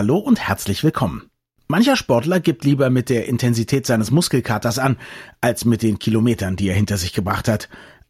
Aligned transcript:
Hallo 0.00 0.16
und 0.16 0.40
herzlich 0.40 0.82
willkommen. 0.82 1.28
Mancher 1.68 1.94
Sportler 1.94 2.40
gibt 2.40 2.64
lieber 2.64 2.88
mit 2.88 3.10
der 3.10 3.28
Intensität 3.28 3.86
seines 3.86 4.10
Muskelkaters 4.10 4.78
an, 4.78 4.96
als 5.42 5.66
mit 5.66 5.82
den 5.82 5.98
Kilometern, 5.98 6.56
die 6.56 6.70
er 6.70 6.74
hinter 6.74 6.96
sich 6.96 7.12
gebracht 7.12 7.48
hat. 7.48 7.68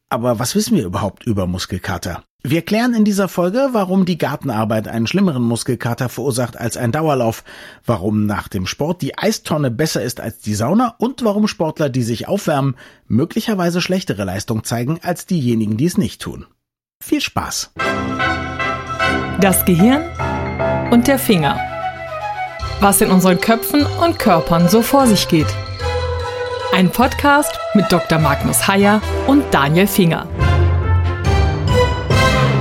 Aber 0.09 0.39
was 0.39 0.55
wissen 0.55 0.77
wir 0.77 0.85
überhaupt 0.85 1.27
über 1.27 1.49
Muskelkater? 1.49 2.23
Wir 2.45 2.63
klären 2.63 2.95
in 2.95 3.05
dieser 3.05 3.27
Folge, 3.27 3.71
warum 3.73 4.05
die 4.05 4.19
Gartenarbeit 4.19 4.87
einen 4.87 5.09
schlimmeren 5.09 5.43
Muskelkater 5.43 6.09
verursacht 6.09 6.57
als 6.57 6.77
ein 6.77 6.93
Dauerlauf, 6.93 7.43
warum 7.85 8.25
nach 8.25 8.47
dem 8.47 8.69
Sport 8.69 9.03
die 9.03 9.19
Eistonne 9.19 9.73
besser 9.73 10.01
ist 10.01 10.21
als 10.21 10.39
die 10.39 10.55
Sauna 10.55 10.95
und 10.99 11.25
warum 11.25 11.49
Sportler, 11.49 11.89
die 11.89 12.05
sich 12.05 12.29
aufwärmen, 12.29 12.77
möglicherweise 13.09 13.81
schlechtere 13.81 14.23
Leistung 14.23 14.63
zeigen 14.63 15.01
als 15.03 15.27
diejenigen, 15.27 15.77
die 15.77 15.87
es 15.87 15.99
nicht 15.99 16.23
tun. 16.23 16.47
Viel 17.03 17.21
Spaß! 17.21 17.73
Das 19.41 19.65
Gehirn 19.65 20.05
und 20.93 21.09
der 21.09 21.19
Finger. 21.19 21.70
Was 22.81 23.03
in 23.03 23.11
unseren 23.11 23.39
Köpfen 23.39 23.85
und 23.85 24.19
Körpern 24.19 24.67
so 24.71 24.81
vor 24.81 25.07
sich 25.07 25.29
geht. 25.29 25.47
Ein 26.73 26.89
Podcast 26.89 27.53
mit 27.75 27.93
Dr. 27.93 28.19
Magnus 28.19 28.67
Heyer 28.67 29.03
und 29.27 29.45
Daniel 29.53 29.87
Finger. 29.87 30.27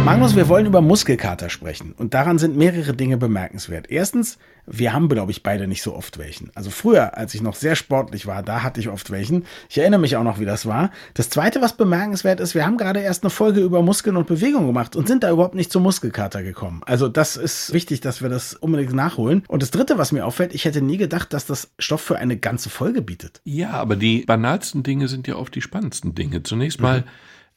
Magnus, 0.10 0.36
wir 0.36 0.48
wollen 0.48 0.66
über 0.66 0.82
Muskelkater 0.82 1.52
sprechen. 1.52 1.94
Und 1.96 2.16
daran 2.16 2.40
sind 2.40 2.58
mehrere 2.58 2.96
Dinge 2.96 3.18
bemerkenswert. 3.18 3.92
Erstens, 3.92 4.40
wir 4.66 4.92
haben, 4.92 5.08
glaube 5.08 5.30
ich, 5.32 5.44
beide 5.44 5.68
nicht 5.68 5.84
so 5.84 5.96
oft 5.96 6.18
welchen. 6.18 6.50
Also 6.56 6.72
früher, 6.72 7.16
als 7.16 7.36
ich 7.36 7.44
noch 7.44 7.54
sehr 7.54 7.76
sportlich 7.76 8.26
war, 8.26 8.42
da 8.42 8.64
hatte 8.64 8.80
ich 8.80 8.90
oft 8.90 9.12
welchen. 9.12 9.46
Ich 9.70 9.78
erinnere 9.78 10.00
mich 10.00 10.16
auch 10.16 10.24
noch, 10.24 10.40
wie 10.40 10.46
das 10.46 10.66
war. 10.66 10.90
Das 11.14 11.30
zweite, 11.30 11.62
was 11.62 11.78
bemerkenswert 11.78 12.40
ist, 12.40 12.56
wir 12.56 12.66
haben 12.66 12.78
gerade 12.78 13.02
erst 13.02 13.24
eine 13.24 13.30
Folge 13.30 13.60
über 13.60 13.84
Muskeln 13.84 14.18
und 14.18 14.26
Bewegung 14.26 14.66
gemacht 14.66 14.96
und 14.96 15.08
sind 15.08 15.22
da 15.22 15.30
überhaupt 15.30 15.54
nicht 15.54 15.72
zum 15.72 15.84
Muskelkater 15.84 16.42
gekommen. 16.42 16.82
Also 16.88 17.08
das 17.08 17.38
ist 17.38 17.72
wichtig, 17.72 18.02
dass 18.02 18.24
wir 18.24 18.30
das 18.30 18.56
unbedingt 18.56 18.94
nachholen. 18.94 19.44
Und 19.48 19.62
das 19.62 19.70
dritte, 19.70 20.00
was 20.00 20.12
mir 20.12 20.26
auffällt, 20.26 20.56
ich 20.56 20.66
hätte 20.66 20.82
nie 20.82 20.98
gedacht, 20.98 21.34
dass 21.34 21.46
das 21.46 21.70
Stoff 21.78 22.02
für 22.02 22.18
eine 22.18 22.36
ganze 22.36 22.72
Folge 22.72 23.04
bietet. 23.04 23.42
Ja, 23.44 23.74
aber 23.74 23.96
die 23.96 24.24
banalsten 24.26 24.82
Dinge 24.82 25.08
sind 25.08 25.28
ja 25.28 25.36
oft 25.36 25.54
die 25.54 25.62
spannendsten 25.62 26.16
Dinge. 26.16 26.42
Zunächst 26.42 26.82
mal, 26.82 27.02
mhm 27.02 27.06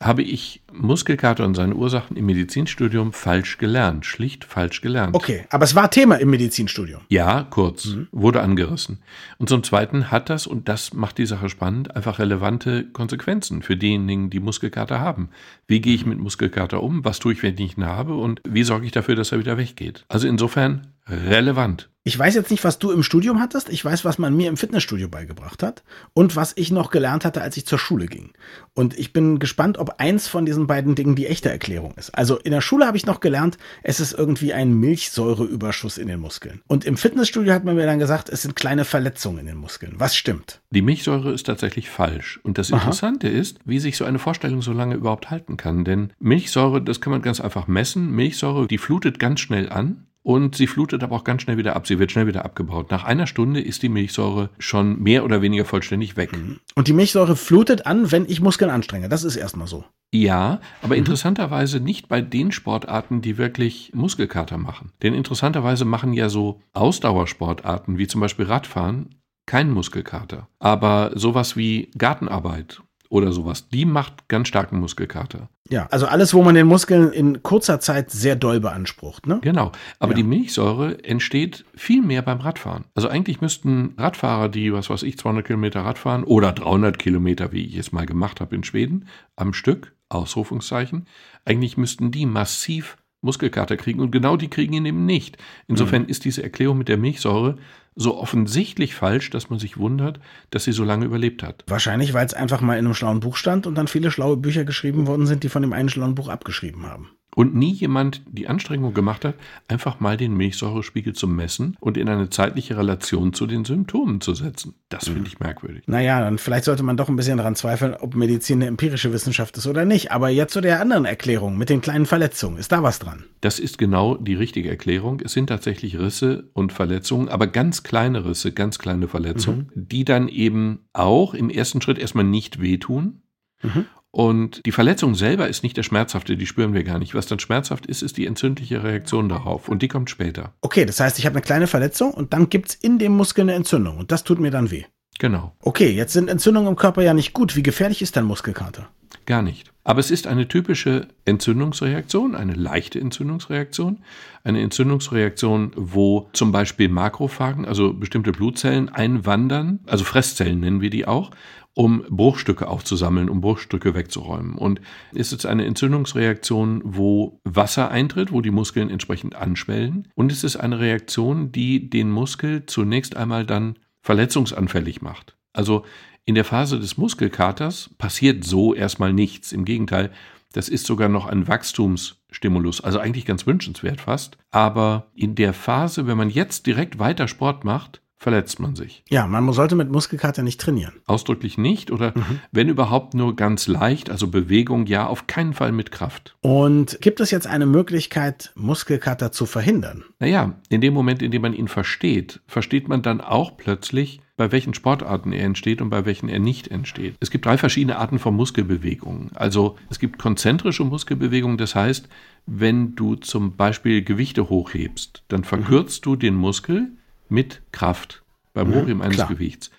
habe 0.02 0.22
ich 0.22 0.62
Muskelkater 0.72 1.44
und 1.44 1.54
seine 1.54 1.74
Ursachen 1.74 2.16
im 2.16 2.26
Medizinstudium 2.26 3.12
falsch 3.12 3.58
gelernt, 3.58 4.06
schlicht 4.06 4.44
falsch 4.44 4.80
gelernt. 4.80 5.14
Okay, 5.14 5.44
aber 5.50 5.64
es 5.64 5.74
war 5.74 5.90
Thema 5.90 6.16
im 6.16 6.30
Medizinstudium. 6.30 7.02
Ja, 7.08 7.46
kurz, 7.48 7.86
mhm. 7.86 8.08
wurde 8.12 8.40
angerissen. 8.40 8.98
Und 9.38 9.48
zum 9.48 9.62
Zweiten 9.62 10.10
hat 10.10 10.30
das, 10.30 10.46
und 10.46 10.68
das 10.68 10.92
macht 10.92 11.18
die 11.18 11.26
Sache 11.26 11.48
spannend, 11.48 11.94
einfach 11.94 12.18
relevante 12.18 12.84
Konsequenzen 12.84 13.62
für 13.62 13.76
diejenigen, 13.76 14.30
die 14.30 14.40
Muskelkater 14.40 15.00
haben. 15.00 15.30
Wie 15.66 15.80
gehe 15.80 15.94
ich 15.94 16.06
mit 16.06 16.18
Muskelkater 16.18 16.82
um? 16.82 17.04
Was 17.04 17.18
tue 17.18 17.32
ich, 17.32 17.42
wenn 17.42 17.58
ich 17.58 17.76
ihn 17.76 17.86
habe? 17.86 18.14
Und 18.14 18.40
wie 18.46 18.64
sorge 18.64 18.86
ich 18.86 18.92
dafür, 18.92 19.14
dass 19.14 19.32
er 19.32 19.38
wieder 19.38 19.58
weggeht? 19.58 20.04
Also 20.08 20.26
insofern 20.26 20.88
relevant. 21.06 21.88
Ich 22.04 22.18
weiß 22.18 22.34
jetzt 22.34 22.50
nicht, 22.50 22.64
was 22.64 22.80
du 22.80 22.90
im 22.90 23.04
Studium 23.04 23.40
hattest. 23.40 23.68
Ich 23.68 23.84
weiß, 23.84 24.04
was 24.04 24.18
man 24.18 24.36
mir 24.36 24.48
im 24.48 24.56
Fitnessstudio 24.56 25.08
beigebracht 25.08 25.62
hat 25.62 25.84
und 26.14 26.34
was 26.34 26.52
ich 26.56 26.72
noch 26.72 26.90
gelernt 26.90 27.24
hatte, 27.24 27.42
als 27.42 27.56
ich 27.56 27.64
zur 27.64 27.78
Schule 27.78 28.06
ging. 28.06 28.32
Und 28.74 28.98
ich 28.98 29.12
bin 29.12 29.38
gespannt, 29.38 29.78
ob 29.78 30.00
eins 30.00 30.26
von 30.26 30.44
diesen 30.44 30.66
beiden 30.66 30.96
Dingen 30.96 31.14
die 31.14 31.28
echte 31.28 31.48
Erklärung 31.48 31.94
ist. 31.96 32.10
Also 32.10 32.38
in 32.38 32.50
der 32.50 32.60
Schule 32.60 32.88
habe 32.88 32.96
ich 32.96 33.06
noch 33.06 33.20
gelernt, 33.20 33.56
es 33.84 34.00
ist 34.00 34.14
irgendwie 34.14 34.52
ein 34.52 34.74
Milchsäureüberschuss 34.74 35.96
in 35.96 36.08
den 36.08 36.18
Muskeln. 36.18 36.60
Und 36.66 36.84
im 36.84 36.96
Fitnessstudio 36.96 37.52
hat 37.52 37.64
man 37.64 37.76
mir 37.76 37.86
dann 37.86 38.00
gesagt, 38.00 38.30
es 38.30 38.42
sind 38.42 38.56
kleine 38.56 38.84
Verletzungen 38.84 39.38
in 39.38 39.46
den 39.46 39.58
Muskeln. 39.58 39.94
Was 39.98 40.16
stimmt? 40.16 40.60
Die 40.70 40.82
Milchsäure 40.82 41.30
ist 41.32 41.46
tatsächlich 41.46 41.88
falsch. 41.88 42.40
Und 42.42 42.58
das 42.58 42.70
Interessante 42.70 43.28
Aha. 43.28 43.36
ist, 43.36 43.60
wie 43.64 43.78
sich 43.78 43.96
so 43.96 44.04
eine 44.04 44.18
Vorstellung 44.18 44.60
so 44.60 44.72
lange 44.72 44.96
überhaupt 44.96 45.30
halten 45.30 45.56
kann. 45.56 45.84
Denn 45.84 46.12
Milchsäure, 46.18 46.82
das 46.82 47.00
kann 47.00 47.12
man 47.12 47.22
ganz 47.22 47.40
einfach 47.40 47.68
messen. 47.68 48.10
Milchsäure, 48.10 48.66
die 48.66 48.78
flutet 48.78 49.20
ganz 49.20 49.38
schnell 49.38 49.68
an 49.68 50.08
und 50.22 50.54
sie 50.54 50.66
flutet 50.66 51.02
aber 51.02 51.16
auch 51.16 51.24
ganz 51.24 51.42
schnell 51.42 51.56
wieder 51.56 51.74
ab. 51.76 51.86
Sie 51.86 51.98
wird 51.98 52.12
schnell 52.12 52.26
wieder 52.26 52.44
abgebaut. 52.44 52.90
Nach 52.90 53.04
einer 53.04 53.26
Stunde 53.26 53.60
ist 53.60 53.82
die 53.82 53.88
Milchsäure 53.88 54.50
schon 54.58 55.02
mehr 55.02 55.24
oder 55.24 55.42
weniger 55.42 55.64
vollständig 55.64 56.16
weg. 56.16 56.30
Und 56.74 56.88
die 56.88 56.92
Milchsäure 56.92 57.36
flutet 57.36 57.86
an, 57.86 58.12
wenn 58.12 58.26
ich 58.26 58.40
Muskeln 58.40 58.70
anstrenge. 58.70 59.08
Das 59.08 59.24
ist 59.24 59.36
erstmal 59.36 59.66
so. 59.66 59.84
Ja, 60.14 60.60
aber 60.82 60.94
mhm. 60.94 61.00
interessanterweise 61.00 61.80
nicht 61.80 62.08
bei 62.08 62.20
den 62.20 62.52
Sportarten, 62.52 63.22
die 63.22 63.38
wirklich 63.38 63.92
Muskelkater 63.94 64.58
machen. 64.58 64.92
Denn 65.02 65.14
interessanterweise 65.14 65.84
machen 65.84 66.12
ja 66.12 66.28
so 66.28 66.60
Ausdauersportarten 66.74 67.98
wie 67.98 68.06
zum 68.06 68.20
Beispiel 68.20 68.44
Radfahren 68.44 69.16
keinen 69.46 69.72
Muskelkater. 69.72 70.48
Aber 70.60 71.12
sowas 71.14 71.56
wie 71.56 71.90
Gartenarbeit 71.96 72.82
oder 73.08 73.32
sowas, 73.32 73.68
die 73.68 73.84
macht 73.84 74.28
ganz 74.28 74.48
starken 74.48 74.78
Muskelkater. 74.78 75.48
Ja, 75.72 75.86
also 75.90 76.06
alles, 76.06 76.34
wo 76.34 76.42
man 76.42 76.54
den 76.54 76.66
Muskeln 76.66 77.12
in 77.12 77.42
kurzer 77.42 77.80
Zeit 77.80 78.10
sehr 78.10 78.36
doll 78.36 78.60
beansprucht, 78.60 79.26
ne? 79.26 79.38
Genau. 79.40 79.72
Aber 79.98 80.12
ja. 80.12 80.16
die 80.16 80.22
Milchsäure 80.22 81.02
entsteht 81.02 81.64
viel 81.74 82.02
mehr 82.02 82.20
beim 82.20 82.40
Radfahren. 82.40 82.84
Also 82.94 83.08
eigentlich 83.08 83.40
müssten 83.40 83.94
Radfahrer, 83.96 84.50
die, 84.50 84.70
was 84.72 84.90
weiß 84.90 85.02
ich, 85.02 85.16
200 85.16 85.46
Kilometer 85.46 85.80
Radfahren 85.80 86.24
oder 86.24 86.52
300 86.52 86.98
Kilometer, 86.98 87.52
wie 87.52 87.64
ich 87.64 87.78
es 87.78 87.90
mal 87.90 88.04
gemacht 88.04 88.42
habe 88.42 88.54
in 88.54 88.64
Schweden, 88.64 89.06
am 89.34 89.54
Stück, 89.54 89.94
Ausrufungszeichen, 90.10 91.06
eigentlich 91.46 91.78
müssten 91.78 92.10
die 92.10 92.26
massiv 92.26 92.98
Muskelkater 93.22 93.78
kriegen 93.78 94.00
und 94.00 94.10
genau 94.10 94.36
die 94.36 94.48
kriegen 94.48 94.74
ihn 94.74 94.84
eben 94.84 95.06
nicht. 95.06 95.38
Insofern 95.68 96.02
mhm. 96.02 96.08
ist 96.08 96.26
diese 96.26 96.42
Erklärung 96.42 96.76
mit 96.76 96.88
der 96.88 96.98
Milchsäure 96.98 97.56
so 97.94 98.18
offensichtlich 98.18 98.94
falsch, 98.94 99.30
dass 99.30 99.50
man 99.50 99.58
sich 99.58 99.78
wundert, 99.78 100.20
dass 100.50 100.64
sie 100.64 100.72
so 100.72 100.84
lange 100.84 101.04
überlebt 101.04 101.42
hat. 101.42 101.64
Wahrscheinlich, 101.66 102.14
weil 102.14 102.26
es 102.26 102.34
einfach 102.34 102.60
mal 102.60 102.78
in 102.78 102.84
einem 102.84 102.94
schlauen 102.94 103.20
Buch 103.20 103.36
stand 103.36 103.66
und 103.66 103.74
dann 103.74 103.88
viele 103.88 104.10
schlaue 104.10 104.36
Bücher 104.36 104.64
geschrieben 104.64 105.06
worden 105.06 105.26
sind, 105.26 105.42
die 105.42 105.48
von 105.48 105.62
dem 105.62 105.72
einen 105.72 105.88
schlauen 105.88 106.14
Buch 106.14 106.28
abgeschrieben 106.28 106.86
haben 106.86 107.10
und 107.34 107.54
nie 107.54 107.72
jemand 107.72 108.22
die 108.26 108.48
Anstrengung 108.48 108.94
gemacht 108.94 109.24
hat, 109.24 109.34
einfach 109.68 110.00
mal 110.00 110.16
den 110.16 110.36
Milchsäurespiegel 110.36 111.14
zu 111.14 111.26
messen 111.26 111.76
und 111.80 111.96
in 111.96 112.08
eine 112.08 112.30
zeitliche 112.30 112.76
Relation 112.76 113.32
zu 113.32 113.46
den 113.46 113.64
Symptomen 113.64 114.20
zu 114.20 114.34
setzen. 114.34 114.74
Das 114.88 115.08
finde 115.08 115.28
ich 115.28 115.40
merkwürdig. 115.40 115.84
Naja, 115.86 116.20
dann 116.20 116.38
vielleicht 116.38 116.64
sollte 116.64 116.82
man 116.82 116.96
doch 116.96 117.08
ein 117.08 117.16
bisschen 117.16 117.38
daran 117.38 117.56
zweifeln, 117.56 117.94
ob 117.94 118.14
Medizin 118.14 118.58
eine 118.58 118.66
empirische 118.66 119.12
Wissenschaft 119.12 119.56
ist 119.56 119.66
oder 119.66 119.84
nicht. 119.84 120.12
Aber 120.12 120.28
jetzt 120.28 120.52
zu 120.52 120.60
der 120.60 120.80
anderen 120.80 121.06
Erklärung 121.06 121.56
mit 121.56 121.70
den 121.70 121.80
kleinen 121.80 122.06
Verletzungen. 122.06 122.58
Ist 122.58 122.72
da 122.72 122.82
was 122.82 122.98
dran? 122.98 123.24
Das 123.40 123.58
ist 123.58 123.78
genau 123.78 124.16
die 124.16 124.34
richtige 124.34 124.68
Erklärung. 124.68 125.20
Es 125.24 125.32
sind 125.32 125.46
tatsächlich 125.46 125.98
Risse 125.98 126.50
und 126.52 126.72
Verletzungen, 126.72 127.28
aber 127.28 127.46
ganz 127.46 127.81
kleine 127.82 128.24
Risse, 128.24 128.52
ganz 128.52 128.78
kleine 128.78 129.08
Verletzungen, 129.08 129.70
mhm. 129.74 129.88
die 129.88 130.04
dann 130.04 130.28
eben 130.28 130.86
auch 130.92 131.34
im 131.34 131.50
ersten 131.50 131.80
Schritt 131.80 131.98
erstmal 131.98 132.24
nicht 132.24 132.60
wehtun. 132.60 133.22
Mhm. 133.62 133.86
Und 134.10 134.64
die 134.66 134.72
Verletzung 134.72 135.14
selber 135.14 135.48
ist 135.48 135.62
nicht 135.62 135.76
der 135.76 135.82
schmerzhafte, 135.82 136.36
die 136.36 136.46
spüren 136.46 136.74
wir 136.74 136.84
gar 136.84 136.98
nicht. 136.98 137.14
Was 137.14 137.26
dann 137.26 137.38
schmerzhaft 137.38 137.86
ist, 137.86 138.02
ist 138.02 138.18
die 138.18 138.26
entzündliche 138.26 138.82
Reaktion 138.84 139.30
darauf 139.30 139.70
und 139.70 139.80
die 139.80 139.88
kommt 139.88 140.10
später. 140.10 140.52
Okay, 140.60 140.84
das 140.84 141.00
heißt, 141.00 141.18
ich 141.18 141.24
habe 141.24 141.36
eine 141.36 141.42
kleine 141.42 141.66
Verletzung 141.66 142.12
und 142.12 142.34
dann 142.34 142.50
gibt 142.50 142.68
es 142.68 142.74
in 142.74 142.98
dem 142.98 143.12
Muskel 143.12 143.42
eine 143.42 143.54
Entzündung 143.54 143.96
und 143.96 144.12
das 144.12 144.22
tut 144.22 144.38
mir 144.38 144.50
dann 144.50 144.70
weh. 144.70 144.84
Genau. 145.18 145.56
Okay, 145.60 145.90
jetzt 145.90 146.12
sind 146.12 146.28
Entzündungen 146.28 146.68
im 146.68 146.76
Körper 146.76 147.02
ja 147.02 147.14
nicht 147.14 147.32
gut. 147.32 147.56
Wie 147.56 147.62
gefährlich 147.62 148.02
ist 148.02 148.16
dein 148.16 148.24
Muskelkater? 148.24 148.88
Gar 149.24 149.40
nicht. 149.40 149.71
Aber 149.84 149.98
es 149.98 150.10
ist 150.10 150.26
eine 150.26 150.46
typische 150.46 151.08
Entzündungsreaktion, 151.24 152.34
eine 152.36 152.54
leichte 152.54 153.00
Entzündungsreaktion. 153.00 153.98
Eine 154.44 154.60
Entzündungsreaktion, 154.60 155.72
wo 155.76 156.28
zum 156.32 156.52
Beispiel 156.52 156.88
Makrophagen, 156.88 157.64
also 157.64 157.92
bestimmte 157.92 158.32
Blutzellen, 158.32 158.88
einwandern, 158.88 159.80
also 159.86 160.04
Fresszellen 160.04 160.60
nennen 160.60 160.80
wir 160.80 160.90
die 160.90 161.06
auch, 161.06 161.30
um 161.74 162.04
Bruchstücke 162.08 162.68
aufzusammeln, 162.68 163.30
um 163.30 163.40
Bruchstücke 163.40 163.94
wegzuräumen. 163.94 164.56
Und 164.56 164.80
es 165.14 165.32
ist 165.32 165.46
eine 165.46 165.64
Entzündungsreaktion, 165.64 166.82
wo 166.84 167.40
Wasser 167.44 167.90
eintritt, 167.90 168.30
wo 168.30 168.40
die 168.40 168.50
Muskeln 168.50 168.90
entsprechend 168.90 169.34
anschwellen. 169.34 170.08
Und 170.14 170.30
es 170.30 170.44
ist 170.44 170.56
eine 170.56 170.78
Reaktion, 170.78 171.50
die 171.50 171.88
den 171.88 172.10
Muskel 172.10 172.66
zunächst 172.66 173.16
einmal 173.16 173.46
dann 173.46 173.78
verletzungsanfällig 174.02 175.00
macht. 175.00 175.36
Also 175.54 175.84
in 176.24 176.34
der 176.34 176.44
Phase 176.44 176.78
des 176.78 176.96
Muskelkaters 176.96 177.90
passiert 177.98 178.44
so 178.44 178.74
erstmal 178.74 179.12
nichts. 179.12 179.52
Im 179.52 179.64
Gegenteil, 179.64 180.12
das 180.52 180.68
ist 180.68 180.86
sogar 180.86 181.08
noch 181.08 181.26
ein 181.26 181.48
Wachstumsstimulus, 181.48 182.80
also 182.80 182.98
eigentlich 182.98 183.24
ganz 183.24 183.46
wünschenswert 183.46 184.00
fast. 184.00 184.36
Aber 184.50 185.10
in 185.14 185.34
der 185.34 185.52
Phase, 185.54 186.06
wenn 186.06 186.18
man 186.18 186.30
jetzt 186.30 186.66
direkt 186.66 186.98
weiter 186.98 187.26
Sport 187.26 187.64
macht, 187.64 188.01
verletzt 188.22 188.60
man 188.60 188.76
sich. 188.76 189.02
Ja, 189.08 189.26
man 189.26 189.52
sollte 189.52 189.74
mit 189.74 189.90
Muskelkater 189.90 190.42
nicht 190.42 190.60
trainieren. 190.60 190.94
Ausdrücklich 191.06 191.58
nicht 191.58 191.90
oder 191.90 192.12
mhm. 192.16 192.40
wenn 192.52 192.68
überhaupt 192.68 193.14
nur 193.14 193.36
ganz 193.36 193.66
leicht, 193.66 194.10
also 194.10 194.28
Bewegung 194.28 194.86
ja, 194.86 195.06
auf 195.06 195.26
keinen 195.26 195.52
Fall 195.52 195.72
mit 195.72 195.90
Kraft. 195.90 196.36
Und 196.40 196.98
gibt 197.00 197.20
es 197.20 197.30
jetzt 197.30 197.46
eine 197.46 197.66
Möglichkeit, 197.66 198.52
Muskelkater 198.54 199.32
zu 199.32 199.46
verhindern? 199.46 200.04
Naja, 200.20 200.54
in 200.68 200.80
dem 200.80 200.94
Moment, 200.94 201.20
in 201.20 201.30
dem 201.30 201.42
man 201.42 201.52
ihn 201.52 201.68
versteht, 201.68 202.40
versteht 202.46 202.88
man 202.88 203.02
dann 203.02 203.20
auch 203.20 203.56
plötzlich, 203.56 204.20
bei 204.36 204.50
welchen 204.50 204.72
Sportarten 204.72 205.32
er 205.32 205.44
entsteht 205.44 205.82
und 205.82 205.90
bei 205.90 206.06
welchen 206.06 206.28
er 206.28 206.38
nicht 206.38 206.68
entsteht. 206.68 207.16
Es 207.20 207.30
gibt 207.30 207.44
drei 207.44 207.58
verschiedene 207.58 207.98
Arten 207.98 208.18
von 208.18 208.34
Muskelbewegungen. 208.34 209.30
Also 209.34 209.76
es 209.90 209.98
gibt 209.98 210.18
konzentrische 210.18 210.84
Muskelbewegungen, 210.84 211.58
das 211.58 211.74
heißt, 211.74 212.08
wenn 212.46 212.94
du 212.94 213.16
zum 213.16 213.56
Beispiel 213.56 214.02
Gewichte 214.02 214.48
hochhebst, 214.48 215.22
dann 215.28 215.44
verkürzt 215.44 216.04
mhm. 216.06 216.10
du 216.10 216.16
den 216.16 216.34
Muskel 216.34 216.92
mit 217.32 217.62
Kraft 217.72 218.22
beim 218.54 218.68
mhm, 218.68 218.74
Hochheben 218.74 219.02
eines 219.02 219.16
klar. 219.16 219.28
Gewichts. 219.28 219.70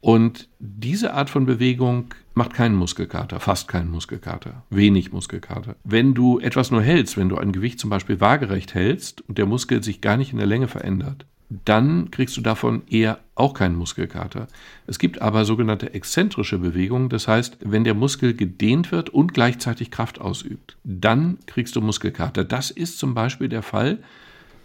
Und 0.00 0.48
diese 0.58 1.14
Art 1.14 1.30
von 1.30 1.46
Bewegung 1.46 2.14
macht 2.34 2.54
keinen 2.54 2.74
Muskelkater, 2.74 3.38
fast 3.38 3.68
keinen 3.68 3.90
Muskelkater, 3.90 4.64
wenig 4.70 5.12
Muskelkater. 5.12 5.76
Wenn 5.84 6.14
du 6.14 6.40
etwas 6.40 6.70
nur 6.70 6.82
hältst, 6.82 7.16
wenn 7.16 7.28
du 7.28 7.36
ein 7.36 7.52
Gewicht 7.52 7.78
zum 7.78 7.90
Beispiel 7.90 8.20
waagerecht 8.20 8.74
hältst 8.74 9.20
und 9.28 9.38
der 9.38 9.46
Muskel 9.46 9.82
sich 9.82 10.00
gar 10.00 10.16
nicht 10.16 10.32
in 10.32 10.38
der 10.38 10.46
Länge 10.46 10.66
verändert, 10.66 11.26
dann 11.64 12.10
kriegst 12.10 12.36
du 12.36 12.40
davon 12.40 12.82
eher 12.88 13.20
auch 13.34 13.54
keinen 13.54 13.76
Muskelkater. 13.76 14.48
Es 14.86 14.98
gibt 14.98 15.20
aber 15.20 15.44
sogenannte 15.44 15.92
exzentrische 15.94 16.58
Bewegungen, 16.58 17.08
das 17.08 17.28
heißt, 17.28 17.58
wenn 17.60 17.84
der 17.84 17.94
Muskel 17.94 18.34
gedehnt 18.34 18.90
wird 18.90 19.10
und 19.10 19.34
gleichzeitig 19.34 19.90
Kraft 19.90 20.20
ausübt, 20.20 20.76
dann 20.82 21.38
kriegst 21.46 21.76
du 21.76 21.80
Muskelkater. 21.80 22.44
Das 22.44 22.70
ist 22.70 22.98
zum 22.98 23.14
Beispiel 23.14 23.48
der 23.48 23.62
Fall 23.62 23.98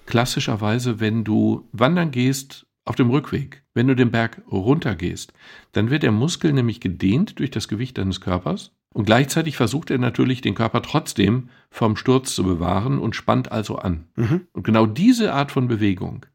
klassischerweise, 0.08 1.00
wenn 1.00 1.24
du 1.24 1.68
wandern 1.72 2.12
gehst 2.12 2.66
auf 2.86 2.96
dem 2.96 3.12
Rückweg, 3.12 3.64
wenn 3.74 3.88
du 3.88 3.96
den 3.96 4.12
Berg 4.12 4.42
runtergehst, 4.50 5.34
dann 5.74 5.90
wird 5.90 6.04
der 6.04 6.12
Muskel 6.12 6.54
nämlich 6.54 6.80
gedehnt 6.80 7.38
durch 7.38 7.52
das 7.52 7.68
Gewicht 7.68 7.98
deines 7.98 8.22
Körpers 8.22 8.72
und 8.94 9.06
gleichzeitig 9.06 9.58
versucht 9.58 9.92
er 9.92 10.00
natürlich, 10.00 10.42
den 10.42 10.56
Körper 10.56 10.82
trotzdem 10.82 11.50
vom 11.70 11.96
Sturz 11.96 12.34
zu 12.34 12.44
bewahren 12.44 12.98
und 12.98 13.16
spannt 13.16 13.52
also 13.52 13.78
an. 13.78 14.06
Mhm. 14.16 14.48
Und 14.54 14.64
genau 14.64 14.88
diese 14.88 15.34
Art 15.34 15.52
von 15.52 15.68
Bewegung, 15.68 16.26